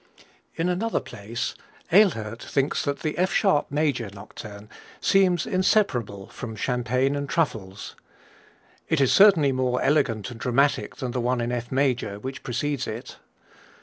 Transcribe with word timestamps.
In 0.55 0.67
another 0.67 0.99
place 0.99 1.53
Ehlert 1.91 2.41
thinks 2.41 2.83
that 2.85 3.01
the 3.01 3.15
F 3.19 3.31
sharp 3.31 3.69
major 3.69 4.09
Nocturne 4.11 4.67
seems 4.99 5.45
inseparable 5.45 6.27
from 6.29 6.55
champagne 6.55 7.15
and 7.15 7.29
truffles. 7.29 7.95
It 8.89 8.99
is 8.99 9.13
certainly 9.13 9.51
more 9.51 9.79
elegant 9.79 10.31
and 10.31 10.39
dramatic 10.39 10.95
than 10.95 11.11
the 11.11 11.21
one 11.21 11.39
in 11.39 11.51
F 11.51 11.71
major, 11.71 12.17
which 12.17 12.41
precedes 12.41 12.87
it. 12.87 13.17